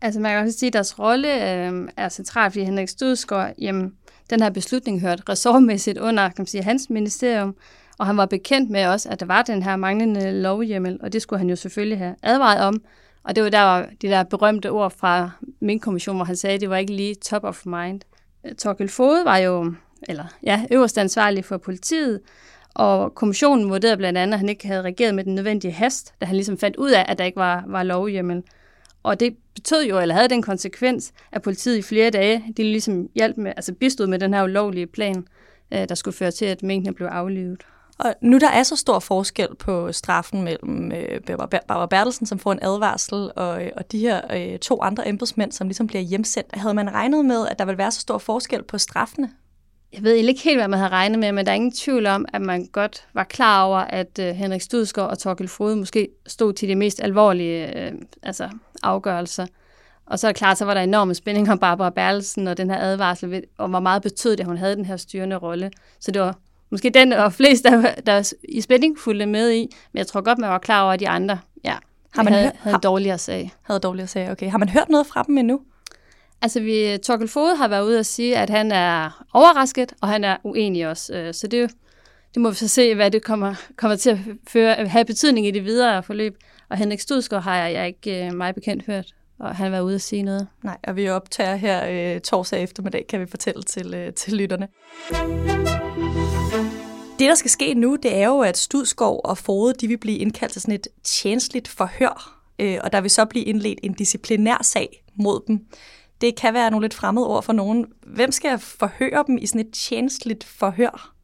Altså 0.00 0.20
man 0.20 0.32
kan 0.32 0.46
også 0.46 0.58
sige, 0.58 0.66
at 0.66 0.72
deres 0.72 0.98
rolle 0.98 1.28
øh, 1.28 1.88
er 1.96 2.08
central, 2.08 2.50
fordi 2.50 2.64
Henrik 2.64 2.88
Studskov, 2.88 3.44
jamen, 3.58 3.92
den 4.30 4.42
her 4.42 4.50
beslutning 4.50 5.00
hørte 5.00 5.22
ressortmæssigt 5.28 5.98
under 5.98 6.28
kan 6.28 6.34
man 6.38 6.46
sige, 6.46 6.62
hans 6.62 6.90
ministerium, 6.90 7.54
og 7.98 8.06
han 8.06 8.16
var 8.16 8.26
bekendt 8.26 8.70
med 8.70 8.86
også, 8.86 9.08
at 9.08 9.20
der 9.20 9.26
var 9.26 9.42
den 9.42 9.62
her 9.62 9.76
manglende 9.76 10.42
lovhjemmel, 10.42 10.98
og 11.02 11.12
det 11.12 11.22
skulle 11.22 11.38
han 11.38 11.50
jo 11.50 11.56
selvfølgelig 11.56 11.98
have 11.98 12.14
advaret 12.22 12.60
om. 12.60 12.82
Og 13.24 13.36
det 13.36 13.44
var 13.44 13.50
der 13.50 13.86
de 14.02 14.08
der 14.08 14.22
berømte 14.22 14.70
ord 14.70 14.90
fra 14.90 15.30
min 15.60 15.80
kommission, 15.80 16.16
hvor 16.16 16.24
han 16.24 16.36
sagde, 16.36 16.54
at 16.54 16.60
det 16.60 16.70
var 16.70 16.76
ikke 16.76 16.92
lige 16.92 17.14
top 17.14 17.44
of 17.44 17.66
mind. 17.66 18.00
Øh, 18.46 18.54
Torkel 18.54 18.88
Fode 18.88 19.24
var 19.24 19.36
jo 19.36 19.74
eller, 20.08 20.24
ja, 20.42 20.64
øverst 20.70 20.98
ansvarlig 20.98 21.44
for 21.44 21.56
politiet, 21.56 22.20
og 22.74 23.14
kommissionen 23.14 23.70
vurderede 23.70 23.96
blandt 23.96 24.18
andet, 24.18 24.34
at 24.34 24.38
han 24.38 24.48
ikke 24.48 24.66
havde 24.66 24.82
reageret 24.82 25.14
med 25.14 25.24
den 25.24 25.34
nødvendige 25.34 25.72
hast, 25.72 26.14
da 26.20 26.26
han 26.26 26.36
ligesom 26.36 26.58
fandt 26.58 26.76
ud 26.76 26.90
af, 26.90 27.04
at 27.08 27.18
der 27.18 27.24
ikke 27.24 27.36
var, 27.36 27.64
var 27.66 27.82
lovhjemmel. 27.82 28.42
Og 29.02 29.20
det 29.20 29.36
betød 29.54 29.84
jo, 29.84 30.00
eller 30.00 30.14
havde 30.14 30.28
den 30.28 30.42
konsekvens, 30.42 31.12
at 31.32 31.42
politiet 31.42 31.76
i 31.76 31.82
flere 31.82 32.10
dage, 32.10 32.44
de 32.56 32.62
ligesom 32.62 33.08
hjalp 33.14 33.36
med, 33.36 33.52
altså 33.56 33.74
bistod 33.74 34.06
med 34.06 34.18
den 34.18 34.34
her 34.34 34.44
ulovlige 34.44 34.86
plan, 34.86 35.26
øh, 35.72 35.88
der 35.88 35.94
skulle 35.94 36.16
føre 36.16 36.30
til, 36.30 36.44
at 36.44 36.62
minkene 36.62 36.94
blev 36.94 37.06
aflivet. 37.06 37.64
Og 37.98 38.14
nu 38.20 38.38
der 38.38 38.48
er 38.48 38.62
så 38.62 38.76
stor 38.76 38.98
forskel 38.98 39.54
på 39.58 39.92
straffen 39.92 40.42
mellem 40.42 40.92
øh, 40.92 41.20
Barbara 41.20 41.86
Bertelsen, 41.86 42.26
som 42.26 42.38
får 42.38 42.52
en 42.52 42.58
advarsel, 42.62 43.30
og, 43.36 43.64
øh, 43.64 43.70
og 43.76 43.92
de 43.92 43.98
her 43.98 44.20
øh, 44.36 44.58
to 44.58 44.82
andre 44.82 45.08
embedsmænd, 45.08 45.52
som 45.52 45.68
ligesom 45.68 45.86
bliver 45.86 46.02
hjemsendt. 46.02 46.48
Havde 46.54 46.74
man 46.74 46.94
regnet 46.94 47.24
med, 47.24 47.46
at 47.46 47.58
der 47.58 47.64
ville 47.64 47.78
være 47.78 47.90
så 47.90 48.00
stor 48.00 48.18
forskel 48.18 48.62
på 48.62 48.78
straffene? 48.78 49.30
Jeg 49.92 50.02
ved 50.02 50.14
ikke 50.14 50.42
helt, 50.42 50.58
hvad 50.58 50.68
man 50.68 50.78
havde 50.78 50.92
regnet 50.92 51.18
med, 51.18 51.32
men 51.32 51.46
der 51.46 51.52
er 51.52 51.56
ingen 51.56 51.72
tvivl 51.72 52.06
om, 52.06 52.24
at 52.32 52.42
man 52.42 52.66
godt 52.66 53.06
var 53.14 53.24
klar 53.24 53.64
over, 53.64 53.78
at 53.78 54.18
øh, 54.20 54.34
Henrik 54.34 54.60
Studsgaard 54.60 55.10
og 55.10 55.18
Torkel 55.18 55.48
Frode 55.48 55.76
måske 55.76 56.08
stod 56.26 56.52
til 56.52 56.68
de 56.68 56.74
mest 56.74 57.00
alvorlige 57.00 57.78
øh, 57.78 57.92
altså 58.22 58.50
afgørelser. 58.82 59.46
Og 60.06 60.18
så 60.18 60.26
er 60.26 60.32
det 60.32 60.38
klart, 60.38 60.58
så 60.58 60.64
var 60.64 60.74
der 60.74 60.80
enorme 60.80 61.14
spænding 61.14 61.50
om 61.50 61.58
Barbara 61.58 61.90
Bertelsen 61.90 62.46
og 62.46 62.56
den 62.56 62.70
her 62.70 62.78
advarsel, 62.78 63.44
og 63.58 63.68
hvor 63.68 63.80
meget 63.80 64.02
betød 64.02 64.30
det, 64.30 64.40
at 64.40 64.46
hun 64.46 64.56
havde 64.56 64.76
den 64.76 64.84
her 64.84 64.96
styrende 64.96 65.36
rolle. 65.36 65.70
Så 66.00 66.10
det 66.10 66.22
var 66.22 66.38
måske 66.70 66.90
den 66.90 67.12
og 67.12 67.32
flest, 67.32 67.64
der, 67.64 67.94
der 68.06 68.32
i 68.48 68.60
spænding 68.60 68.98
fulgte 68.98 69.26
med 69.26 69.52
i, 69.52 69.74
men 69.92 69.98
jeg 69.98 70.06
tror 70.06 70.20
godt, 70.20 70.38
man 70.38 70.50
var 70.50 70.58
klar 70.58 70.82
over, 70.82 70.92
at 70.92 71.00
de 71.00 71.08
andre 71.08 71.38
ja, 71.64 71.76
har 72.10 72.22
man 72.22 72.32
havde, 72.32 72.44
hørt, 72.44 72.56
havde 72.56 72.78
dårligere 72.82 73.18
sag. 73.18 73.52
Havde 73.62 73.80
dårligere 73.80 74.08
sag, 74.08 74.30
okay. 74.30 74.50
Har 74.50 74.58
man 74.58 74.68
hørt 74.68 74.88
noget 74.88 75.06
fra 75.06 75.22
dem 75.22 75.38
endnu? 75.38 75.60
Altså, 76.42 76.60
vi, 76.60 76.98
Torkel 77.02 77.28
Fode 77.28 77.56
har 77.56 77.68
været 77.68 77.84
ude 77.84 77.98
og 77.98 78.06
sige, 78.06 78.36
at 78.36 78.50
han 78.50 78.72
er 78.72 79.24
overrasket, 79.34 79.92
og 80.00 80.08
han 80.08 80.24
er 80.24 80.36
uenig 80.44 80.88
også. 80.88 81.14
Øh, 81.14 81.34
så 81.34 81.46
det, 81.46 81.70
det 82.34 82.42
må 82.42 82.50
vi 82.50 82.56
så 82.56 82.68
se, 82.68 82.94
hvad 82.94 83.10
det 83.10 83.24
kommer, 83.24 83.54
kommer 83.76 83.96
til 83.96 84.10
at 84.10 84.18
føre, 84.48 84.86
have 84.86 85.04
betydning 85.04 85.46
i 85.46 85.50
det 85.50 85.64
videre 85.64 86.02
forløb. 86.02 86.36
Og 86.70 86.76
Henrik 86.76 87.00
Studsgaard 87.00 87.42
har 87.42 87.56
jeg, 87.56 87.72
jeg 87.72 87.86
ikke 87.86 88.26
øh, 88.26 88.34
meget 88.34 88.54
bekendt 88.54 88.86
hørt, 88.86 89.14
og 89.38 89.56
han 89.56 89.72
var 89.72 89.80
ude 89.80 89.94
at 89.94 90.00
sige 90.00 90.22
noget. 90.22 90.46
Nej, 90.62 90.76
og 90.84 90.96
vi 90.96 91.08
optager 91.08 91.56
her 91.56 92.14
øh, 92.14 92.20
torsdag 92.20 92.62
eftermiddag, 92.62 93.06
kan 93.08 93.20
vi 93.20 93.26
fortælle 93.26 93.62
til, 93.62 93.94
øh, 93.94 94.12
til 94.12 94.32
lytterne. 94.32 94.68
Det, 97.18 97.28
der 97.28 97.34
skal 97.34 97.50
ske 97.50 97.74
nu, 97.74 97.96
det 98.02 98.16
er 98.16 98.26
jo, 98.26 98.40
at 98.40 98.56
Studskov 98.58 99.20
og 99.24 99.38
Fode, 99.38 99.74
de 99.74 99.88
vil 99.88 99.98
blive 99.98 100.18
indkaldt 100.18 100.52
til 100.52 100.62
sådan 100.62 100.74
et 100.74 100.88
tjenestligt 101.04 101.68
forhør, 101.68 102.42
øh, 102.58 102.78
og 102.84 102.92
der 102.92 103.00
vil 103.00 103.10
så 103.10 103.24
blive 103.24 103.44
indledt 103.44 103.80
en 103.82 103.92
disciplinær 103.92 104.62
sag 104.62 105.04
mod 105.14 105.40
dem. 105.48 105.60
Det 106.20 106.36
kan 106.36 106.54
være 106.54 106.70
nogle 106.70 106.84
lidt 106.84 106.94
fremmede 106.94 107.26
ord 107.26 107.42
for 107.42 107.52
nogen. 107.52 107.86
Hvem 108.06 108.32
skal 108.32 108.58
forhøre 108.58 109.24
dem 109.26 109.38
i 109.38 109.46
sådan 109.46 109.60
et 109.60 109.72
tjenestligt 109.72 110.44
forhør? 110.44 111.14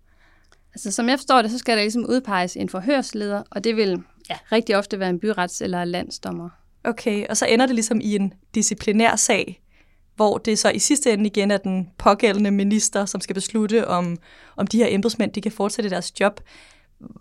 Altså, 0.75 0.93
som 0.93 1.09
jeg 1.09 1.19
forstår 1.19 1.43
det, 1.43 1.51
så 1.51 1.59
skal 1.59 1.77
der 1.77 1.83
ligesom 1.83 2.07
udpeges 2.09 2.57
en 2.57 2.69
forhørsleder, 2.69 3.43
og 3.51 3.65
det 3.65 3.77
vil 3.77 4.03
ja, 4.31 4.37
rigtig 4.53 4.77
ofte 4.77 4.99
være 4.99 5.11
en 5.11 5.21
byrets- 5.25 5.65
eller 5.65 5.85
landsdommer. 5.85 6.49
Okay, 6.85 7.27
og 7.27 7.37
så 7.37 7.47
ender 7.47 7.67
det 7.67 7.75
ligesom 7.75 8.01
i 8.01 8.15
en 8.15 8.33
disciplinær 8.55 9.17
sag, 9.17 9.64
hvor 10.17 10.39
det 10.39 10.59
så 10.59 10.71
i 10.71 10.79
sidste 10.79 11.13
ende 11.13 11.27
igen 11.27 11.51
er 11.51 11.57
den 11.57 11.91
pågældende 11.99 12.51
minister, 12.51 13.05
som 13.05 13.21
skal 13.21 13.35
beslutte, 13.35 13.89
om, 13.89 14.17
om 14.57 14.67
de 14.67 14.79
her 14.79 14.87
embedsmænd 14.91 15.33
de 15.33 15.41
kan 15.41 15.53
fortsætte 15.53 15.91
deres 15.91 16.21
job. 16.21 16.41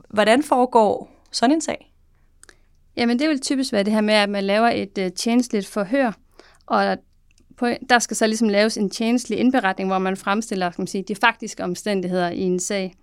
Hvordan 0.09 0.43
foregår 0.43 1.09
sådan 1.31 1.55
en 1.55 1.61
sag? 1.61 1.93
Jamen 2.97 3.19
det 3.19 3.29
vil 3.29 3.41
typisk 3.41 3.73
være 3.73 3.83
det 3.83 3.93
her 3.93 4.01
med, 4.01 4.13
at 4.13 4.29
man 4.29 4.43
laver 4.43 4.67
et 4.67 4.97
øh, 4.97 5.05
uh, 5.05 5.11
tjenestligt 5.11 5.67
forhør, 5.67 6.11
og 6.65 6.97
på, 7.57 7.67
der 7.89 7.99
skal 7.99 8.17
så 8.17 8.27
ligesom 8.27 8.49
laves 8.49 8.77
en 8.77 8.89
tjenestlig 8.89 9.39
indberetning, 9.39 9.89
hvor 9.89 9.99
man 9.99 10.17
fremstiller 10.17 10.69
kan 10.69 10.81
man 10.81 10.87
sige, 10.87 11.03
de 11.07 11.15
faktiske 11.15 11.63
omstændigheder 11.63 12.29
i 12.29 12.41
en 12.41 12.59
sag. 12.59 12.93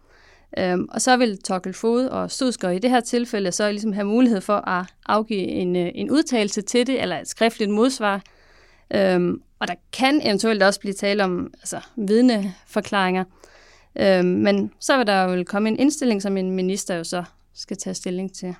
Øhm, 0.58 0.88
og 0.90 1.00
så 1.00 1.16
vil 1.16 1.42
Torkel 1.42 1.72
Fod 1.72 2.06
og 2.06 2.30
Studsker 2.30 2.70
i 2.70 2.78
det 2.78 2.90
her 2.90 3.00
tilfælde 3.00 3.52
så 3.52 3.70
ligesom 3.70 3.92
have 3.92 4.04
mulighed 4.04 4.40
for 4.40 4.68
at 4.68 4.86
afgive 5.06 5.46
en, 5.46 5.76
øh, 5.76 5.90
en 5.94 6.10
udtalelse 6.10 6.62
til 6.62 6.86
det, 6.86 7.02
eller 7.02 7.18
et 7.18 7.28
skriftligt 7.28 7.70
modsvar. 7.70 8.22
Øhm, 8.94 9.42
og 9.60 9.68
der 9.68 9.74
kan 9.92 10.20
eventuelt 10.26 10.62
også 10.62 10.80
blive 10.80 10.94
tale 10.94 11.24
om 11.24 11.52
altså, 11.60 11.80
vidneforklaringer. 11.96 13.24
Øhm, 13.98 14.26
men 14.26 14.72
så 14.80 14.96
vil 14.96 15.06
der 15.06 15.22
jo 15.22 15.44
komme 15.46 15.68
en 15.68 15.78
indstilling, 15.78 16.22
som 16.22 16.36
en 16.36 16.50
minister 16.50 16.94
jo 16.94 17.04
så 17.04 17.24
skal 17.54 17.76
tage 17.76 17.94
stilling 17.94 18.34
til. 18.34 18.54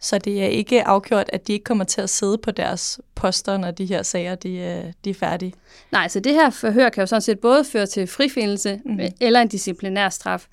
Så 0.00 0.18
det 0.18 0.42
er 0.42 0.46
ikke 0.46 0.84
afgjort, 0.84 1.30
at 1.32 1.46
de 1.46 1.52
ikke 1.52 1.64
kommer 1.64 1.84
til 1.84 2.00
at 2.00 2.10
sidde 2.10 2.38
på 2.38 2.50
deres 2.50 3.00
poster, 3.14 3.56
når 3.56 3.70
de 3.70 3.84
her 3.86 4.02
sager 4.02 4.34
de, 4.34 4.56
øh, 4.56 4.92
de 5.04 5.10
er 5.10 5.14
færdige? 5.14 5.52
Nej, 5.92 6.08
så 6.08 6.20
det 6.20 6.32
her 6.32 6.50
forhør 6.50 6.88
kan 6.88 7.00
jo 7.02 7.06
sådan 7.06 7.22
set 7.22 7.38
både 7.38 7.64
føre 7.64 7.86
til 7.86 8.06
frifindelse 8.06 8.80
mm. 8.84 9.00
eller 9.20 9.40
en 9.40 9.48
disciplinær 9.48 10.08
straf. 10.08 10.46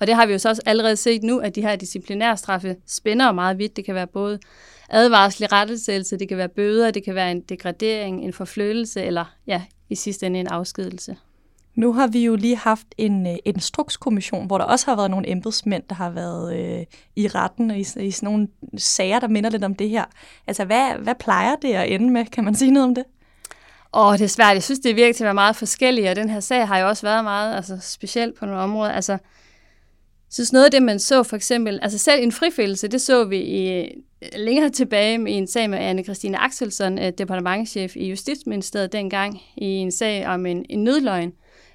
Og 0.00 0.06
det 0.06 0.14
har 0.14 0.26
vi 0.26 0.32
jo 0.32 0.38
så 0.38 0.48
også 0.48 0.62
allerede 0.66 0.96
set 0.96 1.22
nu, 1.22 1.38
at 1.38 1.54
de 1.54 1.62
her 1.62 1.76
disciplinære 1.76 2.36
straffe 2.36 2.76
spænder 2.86 3.32
meget 3.32 3.58
vidt. 3.58 3.76
Det 3.76 3.84
kan 3.84 3.94
være 3.94 4.06
både 4.06 4.38
advarsel, 4.88 5.46
rettelsættelse, 5.46 6.16
det 6.16 6.28
kan 6.28 6.36
være 6.36 6.48
bøder, 6.48 6.90
det 6.90 7.04
kan 7.04 7.14
være 7.14 7.30
en 7.30 7.40
degradering, 7.40 8.24
en 8.24 8.32
forflyttelse 8.32 9.02
eller 9.02 9.24
ja, 9.46 9.62
i 9.88 9.94
sidste 9.94 10.26
ende 10.26 10.40
en 10.40 10.46
afskedelse. 10.46 11.16
Nu 11.74 11.92
har 11.92 12.06
vi 12.06 12.24
jo 12.24 12.34
lige 12.34 12.56
haft 12.56 12.86
en 12.96 13.26
øh, 13.26 13.36
instrukskommission, 13.44 14.46
hvor 14.46 14.58
der 14.58 14.64
også 14.64 14.86
har 14.86 14.96
været 14.96 15.10
nogle 15.10 15.30
embedsmænd, 15.30 15.82
der 15.88 15.94
har 15.94 16.10
været 16.10 16.56
øh, 16.56 16.84
i 17.16 17.28
retten 17.28 17.70
og 17.70 17.76
i, 17.76 17.80
i 17.80 18.10
sådan 18.10 18.26
nogle 18.26 18.48
sager, 18.76 19.20
der 19.20 19.28
minder 19.28 19.50
lidt 19.50 19.64
om 19.64 19.74
det 19.74 19.88
her. 19.88 20.04
Altså, 20.46 20.64
hvad, 20.64 20.94
hvad 20.98 21.14
plejer 21.14 21.56
det 21.62 21.74
at 21.74 21.92
ende 21.92 22.10
med? 22.10 22.24
Kan 22.24 22.44
man 22.44 22.54
sige 22.54 22.70
noget 22.70 22.88
om 22.88 22.94
det? 22.94 23.04
Åh, 23.94 24.12
det 24.12 24.24
er 24.24 24.28
svært. 24.28 24.54
Jeg 24.54 24.62
synes, 24.62 24.78
det 24.80 24.90
er 24.90 24.94
virkelig 24.94 25.16
til 25.16 25.24
at 25.24 25.26
være 25.26 25.34
meget 25.34 25.56
forskelligt, 25.56 26.08
og 26.08 26.16
den 26.16 26.30
her 26.30 26.40
sag 26.40 26.68
har 26.68 26.78
jo 26.78 26.88
også 26.88 27.06
været 27.06 27.24
meget 27.24 27.56
altså, 27.56 27.78
specielt 27.80 28.38
på 28.38 28.46
nogle 28.46 28.60
områder. 28.60 28.92
Altså, 28.92 29.18
så 30.30 30.44
sådan 30.44 30.56
noget 30.56 30.64
af 30.64 30.70
det, 30.70 30.82
man 30.82 30.98
så 30.98 31.22
for 31.22 31.36
eksempel, 31.36 31.78
altså 31.82 31.98
selv 31.98 32.22
en 32.22 32.32
frifældelse, 32.32 32.88
det 32.88 33.00
så 33.00 33.24
vi 33.24 33.38
i, 33.38 33.80
øh, 33.80 33.88
længere 34.36 34.70
tilbage 34.70 35.30
i 35.30 35.32
en 35.32 35.46
sag 35.46 35.70
med 35.70 35.78
anne 35.78 36.04
Christine 36.04 36.38
Axelsson, 36.38 36.98
øh, 36.98 37.12
departementchef 37.18 37.96
i 37.96 38.08
Justitsministeriet 38.08 38.92
dengang, 38.92 39.40
i 39.56 39.66
en 39.66 39.90
sag 39.90 40.26
om 40.26 40.46
en, 40.46 40.66
en 40.68 40.84
nødløgn, 40.84 41.32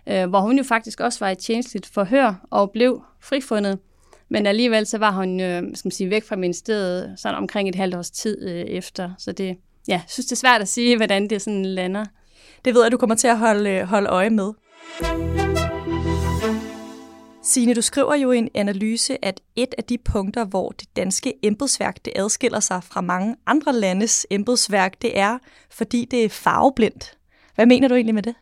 øh, 0.08 0.30
hvor 0.30 0.40
hun 0.40 0.58
jo 0.58 0.64
faktisk 0.64 1.00
også 1.00 1.20
var 1.20 1.30
i 1.30 1.36
tjenestligt 1.36 1.86
forhør 1.86 2.48
og 2.50 2.72
blev 2.72 3.02
frifundet. 3.22 3.80
Men 4.30 4.46
alligevel 4.46 4.86
så 4.86 4.98
var 4.98 5.12
hun 5.12 5.40
øh, 5.40 5.62
skal 5.74 5.88
man 5.88 5.92
sige, 5.92 6.10
væk 6.10 6.24
fra 6.24 6.36
ministeriet 6.36 7.14
sådan 7.18 7.38
omkring 7.38 7.70
et 7.70 7.76
halvt 7.76 7.96
års 7.96 8.12
tid 8.12 8.50
øh, 8.50 8.62
efter. 8.62 9.12
Så 9.18 9.32
det, 9.32 9.58
ja, 9.88 9.94
jeg 9.94 10.04
synes, 10.08 10.26
det 10.26 10.32
er 10.32 10.36
svært 10.36 10.62
at 10.62 10.68
sige, 10.68 10.98
hvordan 10.98 11.30
det 11.30 11.42
sådan 11.42 11.66
lander. 11.66 12.06
Det 12.66 12.76
ved 12.76 12.84
jeg, 12.84 12.92
du 12.92 12.98
kommer 12.98 13.16
til 13.16 13.28
at 13.28 13.38
holde, 13.38 13.70
øh, 13.70 13.84
holde 13.84 14.10
øje 14.10 14.30
med. 14.30 14.52
Signe, 17.46 17.74
du 17.74 17.82
skriver 17.82 18.16
jo 18.16 18.32
i 18.32 18.38
en 18.38 18.50
analyse, 18.54 19.26
at 19.26 19.42
et 19.56 19.76
af 19.78 19.84
de 19.84 19.98
punkter, 19.98 20.46
hvor 20.46 20.70
det 20.70 20.96
danske 20.96 21.34
embedsværk 21.44 22.06
det 22.06 22.14
adskiller 22.16 22.60
sig 22.60 22.84
fra 22.84 23.02
mange 23.02 23.36
andre 23.46 23.74
landes 23.74 24.28
embedsværk, 24.30 25.02
det 25.02 25.20
er, 25.20 25.38
fordi 25.72 26.06
det 26.12 26.26
er 26.26 26.30
farveblindt. 26.30 27.18
Hvad 27.56 27.66
mener 27.66 27.88
du 27.88 27.96
egentlig 27.96 28.16
med 28.16 28.24
det? 28.24 28.36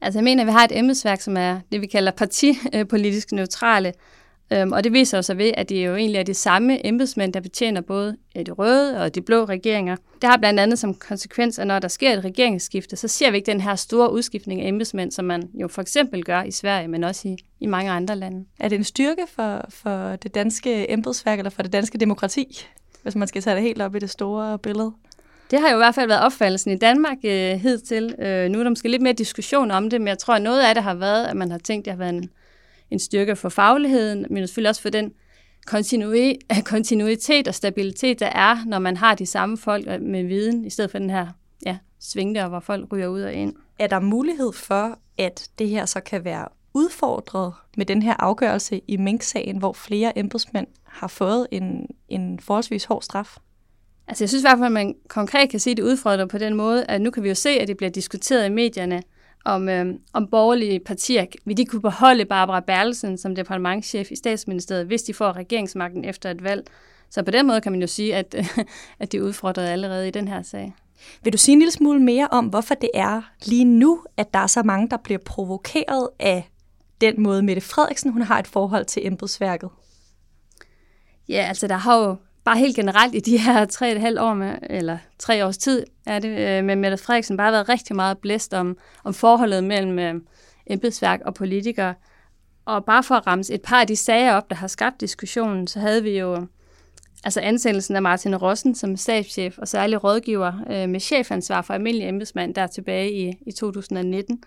Altså 0.00 0.18
jeg 0.18 0.24
mener, 0.24 0.42
at 0.42 0.46
vi 0.46 0.52
har 0.52 0.64
et 0.64 0.78
embedsværk, 0.78 1.20
som 1.20 1.36
er 1.36 1.60
det, 1.72 1.80
vi 1.80 1.86
kalder 1.86 2.12
partipolitisk 2.12 3.32
neutrale, 3.32 3.92
Øhm, 4.52 4.72
og 4.72 4.84
det 4.84 4.92
viser 4.92 5.20
sig 5.20 5.38
ved, 5.38 5.50
at 5.54 5.68
det 5.68 5.86
jo 5.86 5.96
egentlig 5.96 6.18
er 6.18 6.22
de 6.22 6.34
samme 6.34 6.86
embedsmænd, 6.86 7.32
der 7.32 7.40
betjener 7.40 7.80
både 7.80 8.16
de 8.46 8.50
røde 8.50 9.02
og 9.02 9.14
de 9.14 9.22
blå 9.22 9.44
regeringer. 9.44 9.96
Det 10.22 10.30
har 10.30 10.36
blandt 10.36 10.60
andet 10.60 10.78
som 10.78 10.94
konsekvens, 10.94 11.58
at 11.58 11.66
når 11.66 11.78
der 11.78 11.88
sker 11.88 12.12
et 12.12 12.24
regeringsskifte, 12.24 12.96
så 12.96 13.08
ser 13.08 13.30
vi 13.30 13.36
ikke 13.36 13.50
den 13.50 13.60
her 13.60 13.74
store 13.74 14.12
udskiftning 14.12 14.60
af 14.60 14.68
embedsmænd, 14.68 15.12
som 15.12 15.24
man 15.24 15.50
jo 15.54 15.68
for 15.68 15.82
eksempel 15.82 16.24
gør 16.24 16.42
i 16.42 16.50
Sverige, 16.50 16.88
men 16.88 17.04
også 17.04 17.28
i, 17.28 17.36
i 17.60 17.66
mange 17.66 17.90
andre 17.90 18.16
lande. 18.16 18.44
Er 18.60 18.68
det 18.68 18.76
en 18.76 18.84
styrke 18.84 19.22
for, 19.34 19.64
for 19.68 20.16
det 20.16 20.34
danske 20.34 20.90
embedsværk 20.90 21.38
eller 21.38 21.50
for 21.50 21.62
det 21.62 21.72
danske 21.72 21.98
demokrati, 21.98 22.66
hvis 23.02 23.16
man 23.16 23.28
skal 23.28 23.42
tage 23.42 23.56
det 23.56 23.62
helt 23.62 23.82
op 23.82 23.96
i 23.96 23.98
det 23.98 24.10
store 24.10 24.58
billede? 24.58 24.92
Det 25.50 25.60
har 25.60 25.68
jo 25.68 25.76
i 25.76 25.78
hvert 25.78 25.94
fald 25.94 26.08
været 26.08 26.20
opfattelsen 26.20 26.72
i 26.72 26.76
Danmark 26.76 27.18
øh, 27.24 27.50
hidtil. 27.50 28.14
Øh, 28.18 28.50
nu 28.50 28.58
er 28.58 28.62
der 28.62 28.70
måske 28.70 28.88
lidt 28.88 29.02
mere 29.02 29.12
diskussion 29.12 29.70
om 29.70 29.90
det, 29.90 30.00
men 30.00 30.08
jeg 30.08 30.18
tror, 30.18 30.34
at 30.34 30.42
noget 30.42 30.62
af 30.62 30.74
det 30.74 30.84
har 30.84 30.94
været, 30.94 31.26
at 31.26 31.36
man 31.36 31.50
har 31.50 31.58
tænkt, 31.58 31.82
at 31.82 31.84
det 31.84 31.92
har 31.92 31.98
været 31.98 32.22
en 32.22 32.30
en 32.92 32.98
styrke 32.98 33.36
for 33.36 33.48
fagligheden, 33.48 34.26
men 34.30 34.46
selvfølgelig 34.46 34.68
også 34.68 34.82
for 34.82 34.90
den 34.90 35.12
kontinuitet 36.64 37.48
og 37.48 37.54
stabilitet, 37.54 38.20
der 38.20 38.26
er, 38.26 38.64
når 38.66 38.78
man 38.78 38.96
har 38.96 39.14
de 39.14 39.26
samme 39.26 39.58
folk 39.58 39.86
med 40.00 40.24
viden, 40.24 40.64
i 40.64 40.70
stedet 40.70 40.90
for 40.90 40.98
den 40.98 41.10
her 41.10 41.26
ja, 41.66 41.78
svingte, 42.00 42.48
hvor 42.48 42.60
folk 42.60 42.92
ryger 42.92 43.08
ud 43.08 43.22
og 43.22 43.32
ind. 43.32 43.54
Er 43.78 43.86
der 43.86 44.00
mulighed 44.00 44.52
for, 44.52 44.98
at 45.18 45.48
det 45.58 45.68
her 45.68 45.86
så 45.86 46.00
kan 46.00 46.24
være 46.24 46.48
udfordret 46.74 47.52
med 47.76 47.86
den 47.86 48.02
her 48.02 48.14
afgørelse 48.18 48.80
i 48.88 48.96
Mink-sagen, 48.96 49.58
hvor 49.58 49.72
flere 49.72 50.18
embedsmænd 50.18 50.66
har 50.84 51.08
fået 51.08 51.46
en, 51.50 51.86
en 52.08 52.40
forholdsvis 52.40 52.84
hård 52.84 53.02
straf? 53.02 53.36
Altså 54.08 54.24
jeg 54.24 54.28
synes 54.28 54.42
i 54.42 54.46
hvert 54.46 54.58
fald, 54.58 54.66
at 54.66 54.72
man 54.72 54.94
konkret 55.08 55.50
kan 55.50 55.60
sige 55.60 55.74
det 55.74 55.82
udfordret 55.82 56.28
på 56.28 56.38
den 56.38 56.54
måde, 56.54 56.84
at 56.84 57.00
nu 57.00 57.10
kan 57.10 57.22
vi 57.22 57.28
jo 57.28 57.34
se, 57.34 57.50
at 57.50 57.68
det 57.68 57.76
bliver 57.76 57.90
diskuteret 57.90 58.46
i 58.46 58.48
medierne, 58.48 59.02
om, 59.44 59.68
øh, 59.68 59.94
om 60.12 60.26
borgerlige 60.26 60.80
partier, 60.80 61.26
vil 61.44 61.56
de 61.56 61.64
kunne 61.64 61.82
beholde 61.82 62.24
Barbara 62.24 62.60
Berlesen 62.60 63.18
som 63.18 63.34
departementchef 63.34 64.10
i 64.10 64.16
statsministeriet, 64.16 64.86
hvis 64.86 65.02
de 65.02 65.14
får 65.14 65.32
regeringsmagten 65.32 66.04
efter 66.04 66.30
et 66.30 66.44
valg. 66.44 66.66
Så 67.10 67.22
på 67.22 67.30
den 67.30 67.46
måde 67.46 67.60
kan 67.60 67.72
man 67.72 67.80
jo 67.80 67.86
sige, 67.86 68.14
at, 68.14 68.34
at 69.00 69.12
de 69.12 69.16
er 69.16 69.22
udfordret 69.22 69.68
allerede 69.68 70.08
i 70.08 70.10
den 70.10 70.28
her 70.28 70.42
sag. 70.42 70.74
Vil 71.24 71.32
du 71.32 71.38
sige 71.38 71.52
en 71.52 71.58
lille 71.58 71.72
smule 71.72 72.02
mere 72.02 72.28
om, 72.30 72.46
hvorfor 72.46 72.74
det 72.74 72.90
er 72.94 73.22
lige 73.46 73.64
nu, 73.64 74.04
at 74.16 74.34
der 74.34 74.40
er 74.40 74.46
så 74.46 74.62
mange, 74.62 74.88
der 74.90 74.96
bliver 74.96 75.18
provokeret 75.18 76.08
af 76.18 76.50
den 77.00 77.22
måde, 77.22 77.42
Mette 77.42 77.62
Frederiksen 77.62 78.12
hun 78.12 78.22
har 78.22 78.38
et 78.38 78.46
forhold 78.46 78.84
til 78.84 79.06
embedsværket? 79.06 79.70
Ja, 81.28 81.44
altså 81.48 81.66
der 81.66 81.76
har 81.76 81.98
jo 81.98 82.16
bare 82.44 82.58
helt 82.58 82.76
generelt 82.76 83.14
i 83.14 83.20
de 83.20 83.38
her 83.38 83.64
tre 83.76 83.92
et 83.92 84.00
halvt 84.00 84.20
år, 84.20 84.34
med, 84.34 84.54
eller 84.70 84.98
tre 85.18 85.46
års 85.46 85.58
tid, 85.58 85.84
er 86.06 86.18
det 86.18 86.28
øh, 86.28 86.64
med 86.64 86.76
Mette 86.76 86.96
Frederiksen 86.96 87.36
bare 87.36 87.52
været 87.52 87.68
rigtig 87.68 87.96
meget 87.96 88.18
blæst 88.18 88.54
om, 88.54 88.76
om 89.04 89.14
forholdet 89.14 89.64
mellem 89.64 89.98
øh, 89.98 90.14
embedsværk 90.66 91.20
og 91.24 91.34
politikere. 91.34 91.94
Og 92.64 92.84
bare 92.84 93.02
for 93.02 93.14
at 93.14 93.26
ramse 93.26 93.54
et 93.54 93.62
par 93.62 93.80
af 93.80 93.86
de 93.86 93.96
sager 93.96 94.34
op, 94.34 94.50
der 94.50 94.56
har 94.56 94.66
skabt 94.66 95.00
diskussionen, 95.00 95.66
så 95.66 95.80
havde 95.80 96.02
vi 96.02 96.18
jo 96.18 96.46
altså 97.24 97.40
ansættelsen 97.40 97.96
af 97.96 98.02
Martin 98.02 98.36
Rossen 98.36 98.74
som 98.74 98.96
stabschef 98.96 99.58
og 99.58 99.68
særlig 99.68 100.04
rådgiver 100.04 100.52
øh, 100.70 100.88
med 100.88 101.00
chefansvar 101.00 101.62
for 101.62 101.74
almindelig 101.74 102.08
embedsmand 102.08 102.54
der 102.54 102.66
tilbage 102.66 103.12
i, 103.12 103.32
i 103.46 103.52
2019. 103.52 104.42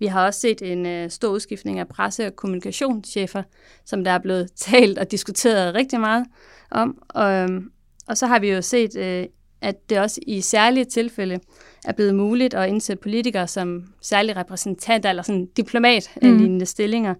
Vi 0.00 0.06
har 0.06 0.26
også 0.26 0.40
set 0.40 0.62
en 0.62 0.86
øh, 0.86 1.10
stor 1.10 1.28
udskiftning 1.28 1.78
af 1.78 1.88
presse- 1.88 2.26
og 2.26 2.36
kommunikationschefer, 2.36 3.42
som 3.84 4.04
der 4.04 4.10
er 4.10 4.18
blevet 4.18 4.50
talt 4.70 4.98
og 4.98 5.10
diskuteret 5.10 5.74
rigtig 5.74 6.00
meget 6.00 6.26
om. 6.70 7.02
Og, 7.08 7.32
øhm, 7.32 7.70
og 8.08 8.16
så 8.18 8.26
har 8.26 8.38
vi 8.38 8.50
jo 8.50 8.62
set, 8.62 8.96
øh, 8.96 9.26
at 9.60 9.90
det 9.90 10.00
også 10.00 10.20
i 10.26 10.40
særlige 10.40 10.84
tilfælde 10.84 11.38
er 11.84 11.92
blevet 11.92 12.14
muligt 12.14 12.54
at 12.54 12.68
indsætte 12.68 13.02
politikere 13.02 13.48
som 13.48 13.84
særlige 14.02 14.36
repræsentanter 14.36 15.10
eller 15.10 15.22
sådan 15.22 15.46
diplomat-lignende 15.56 16.58
mm. 16.58 16.66
stillinger. 16.66 17.14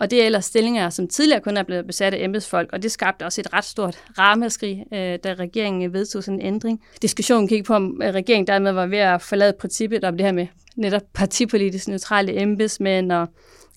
Og 0.00 0.10
det 0.10 0.22
er 0.22 0.26
ellers 0.26 0.44
stillinger, 0.44 0.90
som 0.90 1.08
tidligere 1.08 1.40
kun 1.40 1.56
er 1.56 1.62
blevet 1.62 1.86
besat 1.86 2.14
af 2.14 2.24
embedsfolk, 2.24 2.72
og 2.72 2.82
det 2.82 2.92
skabte 2.92 3.24
også 3.24 3.40
et 3.40 3.52
ret 3.52 3.64
stort 3.64 3.98
ramaskrig, 4.18 4.84
øh, 4.92 5.18
da 5.24 5.34
regeringen 5.34 5.92
vedtog 5.92 6.24
sådan 6.24 6.40
en 6.40 6.46
ændring. 6.46 6.82
Diskussionen 7.02 7.48
gik 7.48 7.64
på, 7.64 7.74
om 7.74 8.00
øh, 8.02 8.14
regeringen 8.14 8.46
dermed 8.46 8.72
var 8.72 8.86
ved 8.86 8.98
at 8.98 9.22
forlade 9.22 9.52
princippet 9.60 10.04
om 10.04 10.16
det 10.16 10.26
her 10.26 10.32
med 10.32 10.46
netop 10.76 11.02
partipolitisk 11.14 11.88
neutrale 11.88 12.40
embedsmænd, 12.40 13.12
og 13.12 13.28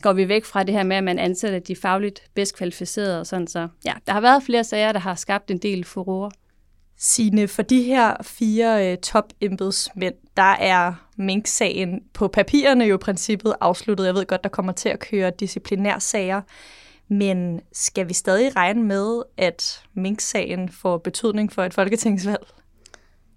går 0.02 0.14
vi 0.14 0.28
væk 0.28 0.46
fra 0.46 0.64
det 0.64 0.76
her 0.76 0.84
med, 0.84 0.96
at 0.96 1.04
man 1.04 1.20
ansætter 1.20 1.60
de 1.60 1.76
fagligt 1.76 2.24
bedst 2.36 2.58
kvalificerede 2.58 3.20
og 3.20 3.28
sådan. 3.28 3.48
Så 3.48 3.68
ja, 3.86 3.94
der 4.08 4.14
har 4.14 4.22
været 4.22 4.44
flere 4.44 4.64
sager, 4.64 4.92
der 4.92 5.00
har 5.00 5.16
skabt 5.16 5.52
en 5.52 5.58
del 5.58 5.84
furore. 5.84 6.32
Sine, 7.06 7.48
for 7.48 7.62
de 7.62 7.84
her 7.84 8.16
fire 8.22 8.92
øh, 8.92 8.98
top-embedsmænd, 8.98 10.14
der 10.38 10.52
er 10.60 10.94
Mink-sagen 11.18 12.02
på 12.14 12.28
papirerne 12.28 12.86
jo 12.86 12.96
i 12.96 12.98
princippet 12.98 13.54
afsluttet. 13.62 14.06
Jeg 14.06 14.16
ved 14.16 14.26
godt, 14.26 14.44
der 14.44 14.50
kommer 14.50 14.72
til 14.72 14.90
at 14.90 15.00
køre 15.00 15.32
disciplinærsager. 15.40 16.42
Men 17.08 17.62
skal 17.74 18.10
vi 18.10 18.14
stadig 18.14 18.56
regne 18.56 18.84
med, 18.84 19.24
at 19.38 19.84
Mink-sagen 19.94 20.70
får 20.70 20.98
betydning 20.98 21.52
for 21.52 21.64
et 21.64 21.74
folketingsvalg? 21.74 22.48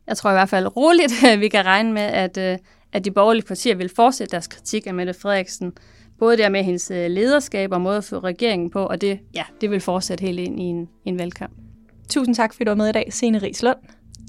Jeg 0.07 0.17
tror 0.17 0.31
i 0.31 0.35
hvert 0.35 0.49
fald 0.49 0.77
roligt, 0.77 1.25
at 1.25 1.41
vi 1.45 1.49
kan 1.49 1.67
regne 1.67 1.93
med, 1.93 2.03
at, 2.03 2.39
øh, 2.39 2.59
at 2.93 3.05
de 3.05 3.11
borgerlige 3.11 3.47
partier 3.47 3.75
vil 3.75 3.91
fortsætte 3.97 4.33
deres 4.33 4.47
kritik 4.47 4.87
af 4.87 4.95
Mette 4.95 5.15
Frederiksen. 5.15 5.73
Både 6.19 6.37
der 6.37 6.49
med 6.49 6.65
hendes 6.65 6.91
øh, 6.91 7.11
lederskab 7.11 7.73
og 7.73 7.81
måde 7.81 7.97
at 7.97 8.05
få 8.05 8.19
regeringen 8.19 8.71
på, 8.71 8.87
og 8.87 9.01
det, 9.01 9.21
ja, 9.35 9.45
det 9.61 9.71
vil 9.71 9.81
fortsætte 9.81 10.23
helt 10.23 10.39
ind 10.39 10.61
i 10.61 10.65
en, 10.65 10.89
en 11.05 11.19
valgkamp. 11.19 11.66
Tusind 12.09 12.35
tak, 12.35 12.55
fordi 12.55 12.65
du 12.65 12.71
var 12.71 12.77
med 12.77 12.89
i 12.89 12.93
dag, 12.93 13.13
Signe 13.13 13.39
Rigslund. 13.39 13.79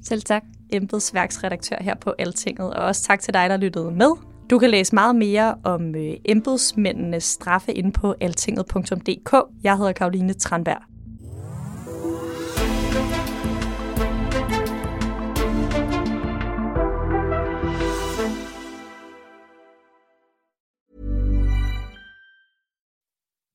Selv 0.03 0.21
tak. 0.21 0.43
Embedsværksredaktør 0.73 1.75
her 1.81 1.95
på 1.95 2.13
Altinget, 2.19 2.73
og 2.73 2.85
også 2.85 3.03
tak 3.03 3.19
til 3.19 3.33
dig, 3.33 3.49
der 3.49 3.57
lyttede 3.57 3.91
med. 3.91 4.11
Du 4.49 4.59
kan 4.59 4.69
læse 4.69 4.95
meget 4.95 5.15
mere 5.15 5.55
om 5.63 5.95
øh, 5.95 6.13
embedsmændenes 6.25 7.23
straffe 7.23 7.73
inde 7.73 7.91
på 7.91 8.15
altinget.dk. 8.21 9.33
Jeg 9.63 9.77
hedder 9.77 9.91
Karoline 9.91 10.33
Tranberg. 10.33 10.81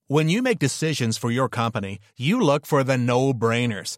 When 0.09 0.29
you 0.29 0.43
make 0.43 0.59
decisions 0.59 1.17
for 1.17 1.31
your 1.31 1.47
company, 1.47 1.97
you 2.19 2.39
look 2.39 2.67
for 2.67 2.83
the 2.83 2.97
no-brainers. 2.97 3.97